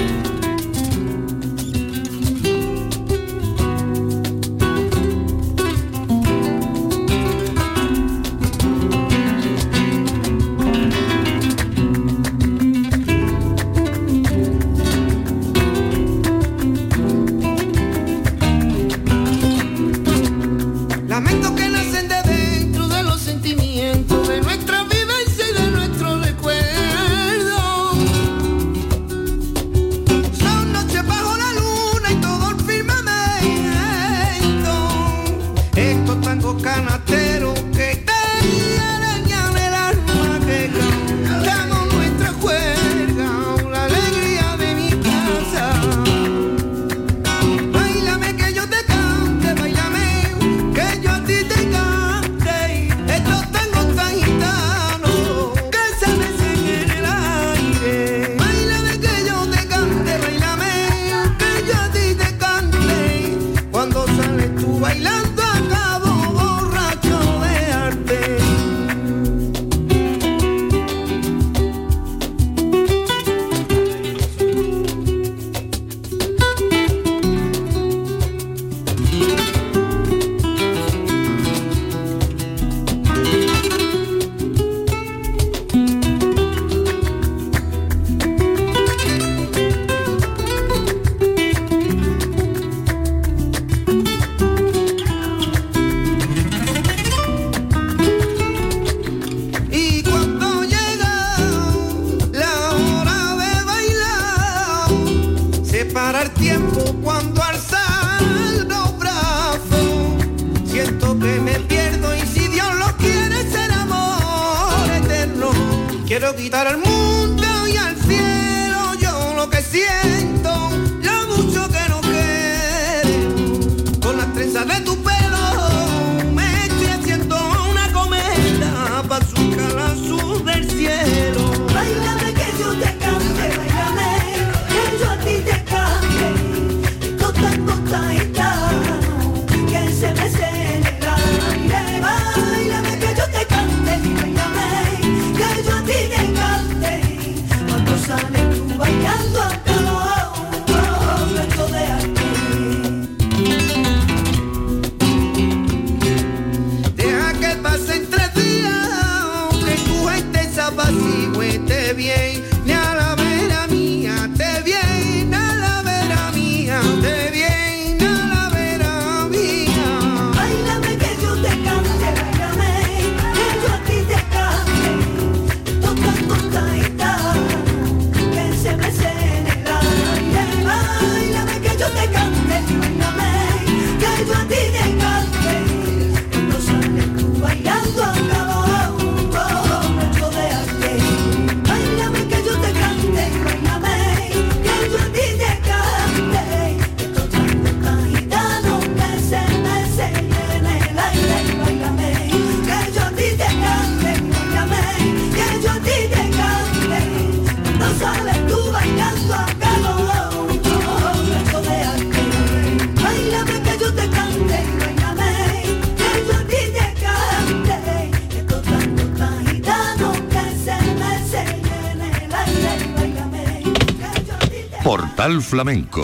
[225.23, 226.03] Te Portal Flamenco.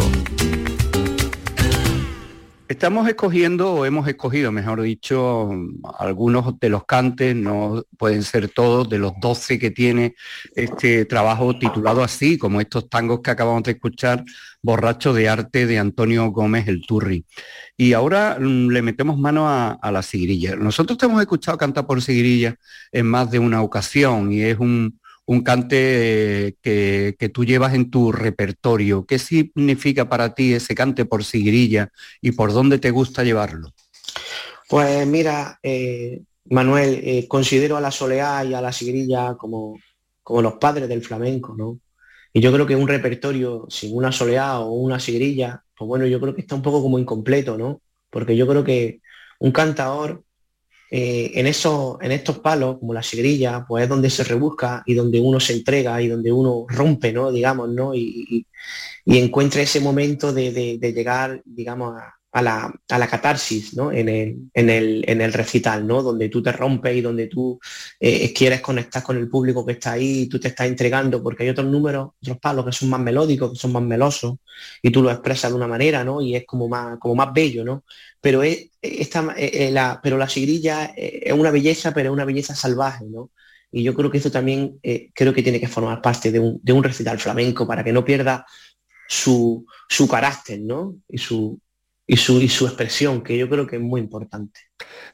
[2.69, 5.51] Estamos escogiendo, o hemos escogido, mejor dicho,
[5.99, 10.15] algunos de los cantes, no pueden ser todos, de los 12 que tiene
[10.55, 14.23] este trabajo titulado así, como estos tangos que acabamos de escuchar,
[14.63, 17.25] Borracho de Arte de Antonio Gómez el Turri.
[17.77, 20.55] Y ahora mm, le metemos mano a, a la sigrilla.
[20.55, 22.55] Nosotros te hemos escuchado cantar por sigrilla
[22.93, 24.98] en más de una ocasión y es un,
[25.29, 25.77] un cante
[26.47, 29.05] eh, que, que tú llevas en tu repertorio.
[29.05, 33.69] ¿Qué significa para ti ese cante por sigrilla y por dónde te gusta llevarlo?
[34.71, 39.79] Pues mira, eh, Manuel, eh, considero a la soleá y a la sigrilla como,
[40.23, 41.79] como los padres del flamenco, ¿no?
[42.33, 46.21] Y yo creo que un repertorio sin una soleá o una sigrilla, pues bueno, yo
[46.21, 47.83] creo que está un poco como incompleto, ¿no?
[48.09, 49.03] Porque yo creo que
[49.41, 50.25] un cantador
[50.91, 54.95] eh, en, esos, en estos palos, como la sigrilla, pues es donde se rebusca y
[54.95, 57.31] donde uno se entrega y donde uno rompe, ¿no?
[57.33, 57.95] Digamos, ¿no?
[57.95, 58.47] Y, y-
[59.05, 63.75] y encuentra ese momento de, de- de llegar, digamos, a, a la, a la catarsis,
[63.75, 63.91] ¿no?
[63.91, 66.03] En el, en, el, en el recital, ¿no?
[66.03, 67.59] Donde tú te rompes y donde tú
[67.99, 71.49] eh, quieres conectar con el público que está ahí, tú te estás entregando, porque hay
[71.49, 74.37] otros números, otros palos que son más melódicos, que son más melosos,
[74.83, 76.21] y tú lo expresas de una manera, ¿no?
[76.21, 77.85] Y es como más, como más bello, ¿no?
[78.21, 82.25] Pero es, esta, eh, eh, la, pero la sigrilla es una belleza, pero es una
[82.27, 83.31] belleza salvaje, ¿no?
[83.71, 84.81] Y yo creo que eso también
[85.15, 88.03] creo que tiene que formar parte de un, de un recital flamenco para que no
[88.03, 88.47] pierda
[89.09, 90.97] su, su carácter, ¿no?
[91.07, 91.61] Y su,
[92.09, 94.61] y, su, y su expresión, que yo creo que es muy importante.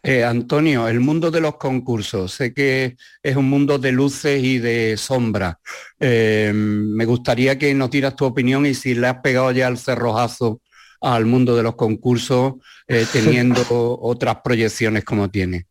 [0.02, 4.58] Eh, Antonio, el mundo de los concursos, sé que es un mundo de luces y
[4.58, 5.56] de sombras.
[6.00, 9.78] Eh, me gustaría que nos tiras tu opinión y si le has pegado ya el
[9.78, 10.60] cerrojazo
[11.00, 12.54] al mundo de los concursos,
[12.88, 15.66] eh, teniendo otras proyecciones como tiene.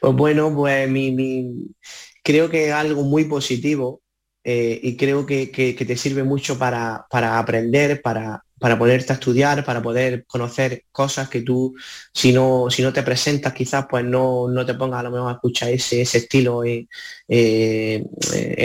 [0.00, 1.74] Pues bueno, pues mi, mi-
[2.22, 4.02] creo que es algo muy positivo
[4.44, 9.12] eh, y creo que, que- que te sirve mucho para, para aprender, para, para ponerte
[9.12, 11.74] a estudiar, para poder conocer cosas que tú,
[12.14, 15.28] si no, si no te presentas, quizás pues no, no te pongas a lo mejor
[15.30, 16.88] a escuchar ese, ese estilo en,
[17.28, 18.02] eh,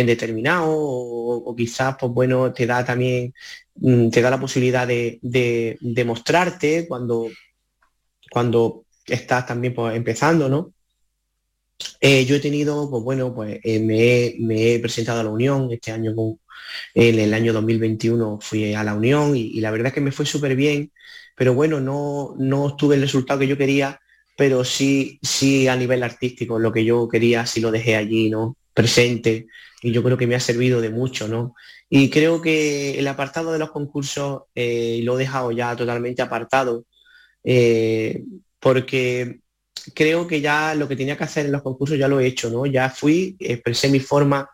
[0.05, 3.33] determinado o, quizás pues bueno, te da también,
[3.75, 7.27] mm, te da la posibilidad de, de, mostrarte cuando,
[8.31, 10.73] cuando estás también pues, empezando, ¿no?
[11.99, 15.69] Eh, yo he tenido, pues bueno, pues eh, me, me he presentado a la Unión
[15.71, 16.39] este año, con-
[16.93, 20.25] en el año 2021 fui a la Unión y, la verdad es que me fue
[20.25, 20.91] súper bien,
[21.35, 23.99] pero bueno, no, no obtuve el resultado que yo quería,
[24.37, 28.55] pero sí, sí a nivel artístico, lo que yo quería, sí lo dejé allí, ¿no?
[28.73, 29.47] Presente
[29.81, 31.55] y yo creo que me ha servido de mucho, ¿no?
[31.89, 36.85] Y creo que el apartado de los concursos eh, lo he dejado ya totalmente apartado,
[37.43, 38.23] eh,
[38.59, 39.39] porque
[39.93, 42.49] creo que ya lo que tenía que hacer en los concursos ya lo he hecho,
[42.49, 42.65] ¿no?
[42.65, 44.49] Ya fui, expresé mi forma,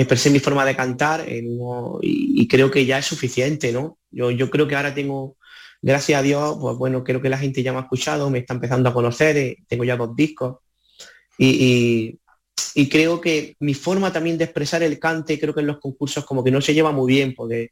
[0.00, 3.98] expresé mi forma de cantar uno- y, creo que ya es suficiente, ¿no?
[4.10, 5.36] Yo, yo creo que ahora tengo,
[5.82, 8.54] gracias a Dios, pues bueno, creo que la gente ya me ha escuchado, me está
[8.54, 10.58] empezando a conocer, eh, tengo ya dos discos
[11.38, 12.18] y,
[12.74, 16.24] y- creo que mi forma también de expresar el cante, creo que en los concursos
[16.24, 17.70] como que no se lleva muy bien, porque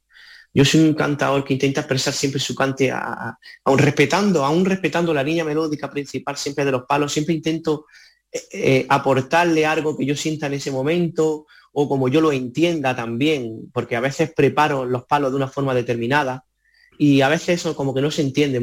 [0.55, 5.23] yo soy un cantador que intenta expresar siempre su cante, aún respetando, aún respetando la
[5.23, 7.87] línea melódica principal siempre de los palos, siempre intento
[8.33, 12.97] eh, eh, aportarle algo que yo sienta en ese momento o como yo lo entienda
[12.97, 16.45] también, porque a veces preparo los palos de una forma determinada
[16.99, 18.61] y a veces eso como que no se entiende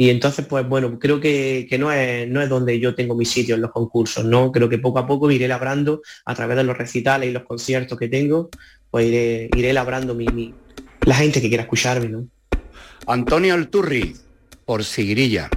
[0.00, 3.56] y entonces, pues bueno, creo que, no, es, no es donde yo tengo mi sitio
[3.56, 4.52] en los concursos, ¿no?
[4.52, 7.98] Creo que poco a poco iré labrando a través de los recitales y los conciertos
[7.98, 8.48] que tengo,
[8.92, 10.54] pues iré, iré labrando mi,
[11.04, 12.28] la gente que quiera escucharme, ¿no?
[13.08, 14.14] Antonio Alturri,
[14.64, 15.50] por Sigrilla.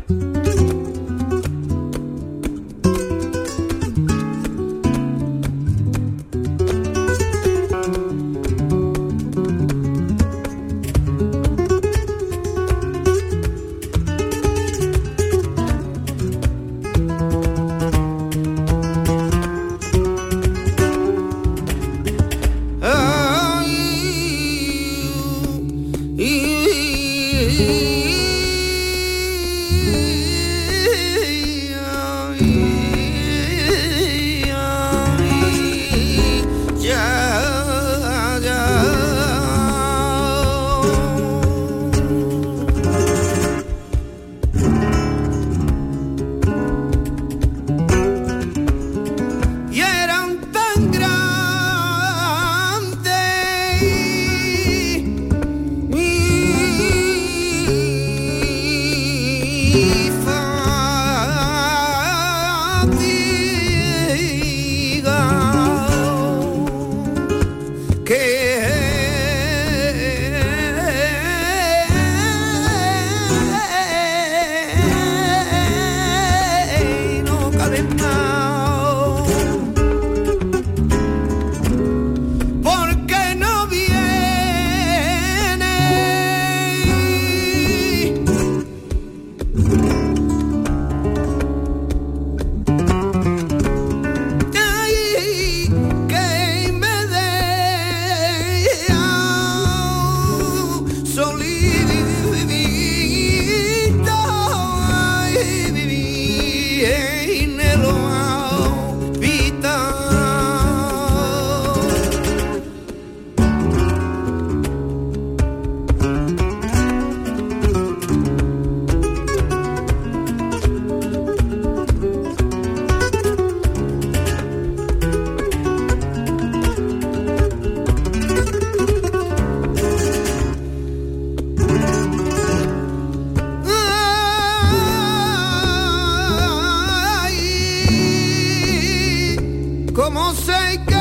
[139.94, 140.96] ¿Cómo sé que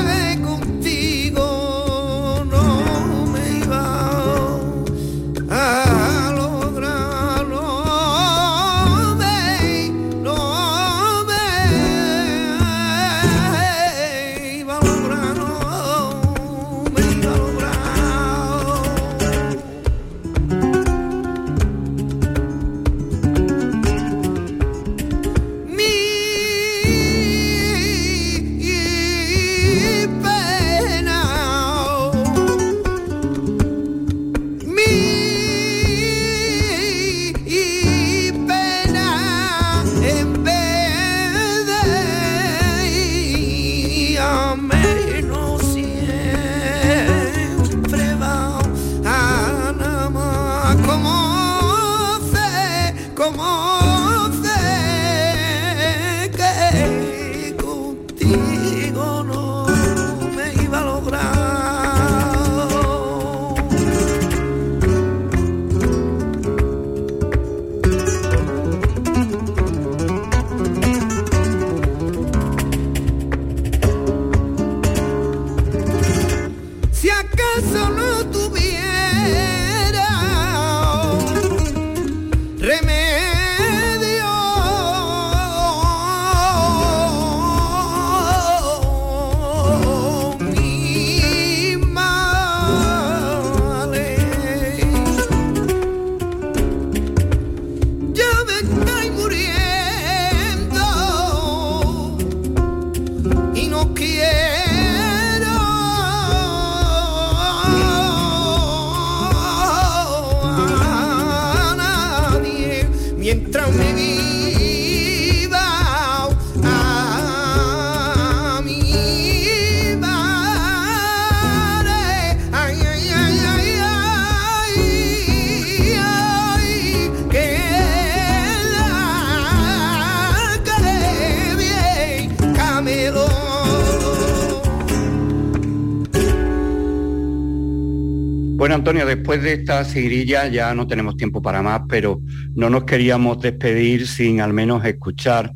[138.90, 142.20] Antonio, después de esta seguirilla ya no tenemos tiempo para más, pero
[142.56, 145.52] no nos queríamos despedir sin al menos escuchar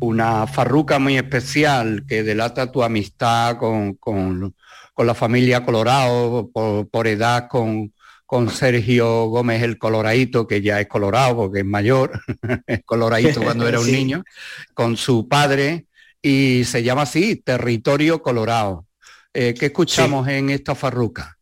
[0.00, 4.54] una farruca muy especial que delata tu amistad con, con,
[4.96, 7.92] la familia Colorado, por, edad con,
[8.24, 12.18] con Sergio Gómez el Coloradito, que ya es colorado porque es mayor,
[12.66, 14.24] es coloradito cuando era un niño,
[14.72, 15.84] con su padre,
[16.22, 18.86] y se llama así, Territorio Colorado.
[19.34, 21.37] Eh, ¿Qué escuchamos en esta farruca?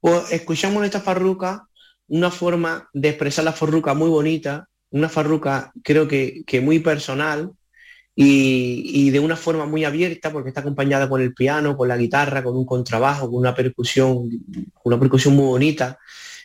[0.00, 1.66] Pues escuchamos en esta farruca
[2.08, 7.50] una forma de expresar la farruca muy bonita, una farruca creo que, muy personal
[8.14, 12.42] y, de una forma muy abierta porque está acompañada con el piano, con la guitarra,
[12.42, 14.28] con un contrabajo, con una percusión,
[14.84, 15.98] una percusión muy bonita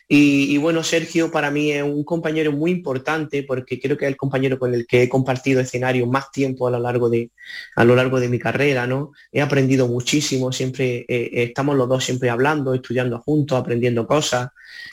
[0.06, 4.16] y, bueno, Sergio para mí es un compañero muy importante porque creo que es el
[4.16, 7.30] compañero con el que he compartido escenario más tiempo a lo largo de,
[7.74, 9.12] a lo largo de mi carrera, ¿no?
[9.32, 14.50] He aprendido muchísimo, siempre eh, estamos los dos siempre hablando, estudiando juntos, aprendiendo cosas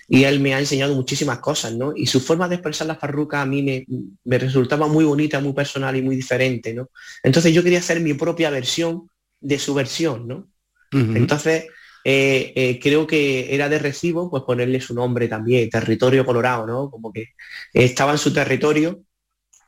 [0.07, 1.93] y él me ha enseñado muchísimas cosas, ¿no?
[1.93, 3.86] Y su forma de expresar la farruca a mí me,
[4.24, 6.89] me resultaba muy bonita, muy personal y muy diferente, ¿no?
[7.22, 9.09] Entonces yo quería hacer mi propia versión
[9.41, 10.47] de su versión, ¿no?
[10.93, 11.68] Entonces
[12.03, 16.89] eh, eh, creo que era de recibo pues ponerle su nombre también, territorio colorado, ¿no?
[16.89, 17.29] Como que
[17.73, 19.03] estaba en su territorio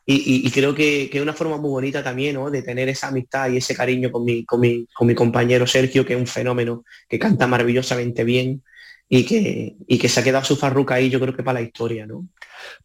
[0.06, 2.52] y, creo que, es una forma muy bonita también, ¿no?
[2.52, 6.06] De tener esa amistad y ese cariño con mi, con mi, con mi compañero Sergio,
[6.06, 8.64] que es un fenómeno, que canta maravillosamente bien
[9.08, 11.66] y que, y que se ha quedado su farruca ahí, yo creo que para la
[11.66, 12.28] historia, ¿no?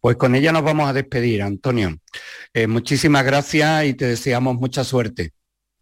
[0.00, 1.98] Pues con ella nos vamos a despedir, Antonio.
[2.54, 5.32] Eh, muchísimas gracias y te deseamos mucha suerte.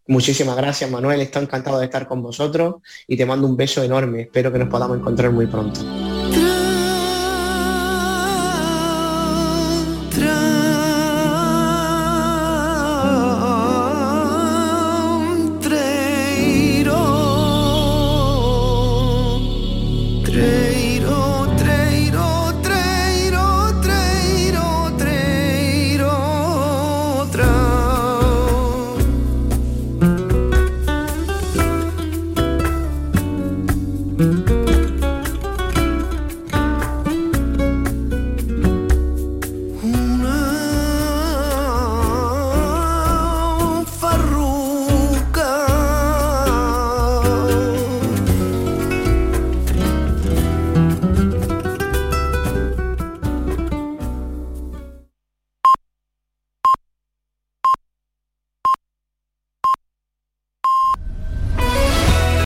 [0.07, 1.21] Muchísimas gracias, Manuel.
[1.21, 2.75] Estoy encantado de estar con vosotros
[3.07, 4.21] y te mando un beso enorme.
[4.21, 6.06] Espero que nos podamos encontrar muy pronto.